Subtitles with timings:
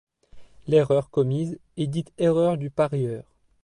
[0.65, 3.23] L'erreur commise est dite erreur du parieur.